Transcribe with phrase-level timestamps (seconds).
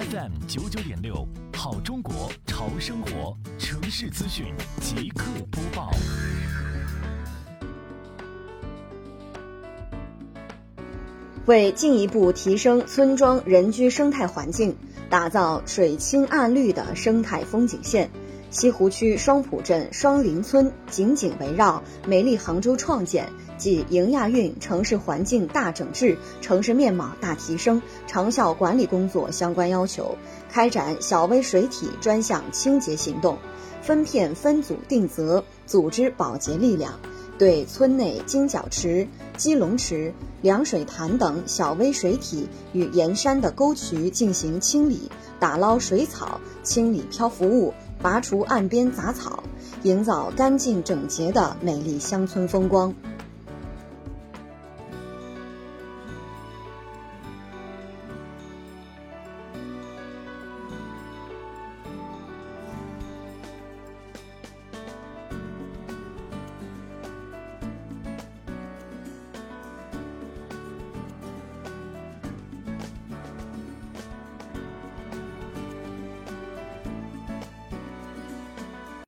[0.00, 4.46] FM 九九点六，好中国潮生活城市资讯
[4.80, 5.90] 即刻播报。
[11.44, 14.74] 为进一步提升村庄人居生态环境，
[15.10, 18.10] 打造水清岸绿的生态风景线，
[18.50, 30.16] 西湖区双浦镇双林村紧紧围绕“美丽杭州创建暨迎亚运城市环境大整治、城市面貌大提升”长效管理工作相关要求，
[30.50, 33.38] 开展小微水体专项清洁行动，
[33.82, 36.98] 分片分组定责，组织保洁力量。
[37.38, 40.12] 对村内金角池、鸡笼池、
[40.42, 49.42] 凉水潭等小微水体与沿山的沟渠进行清理，打捞水草，清理漂浮物，拔除岸边杂草，
[49.82, 52.94] 营造干净整洁的美丽乡村风光。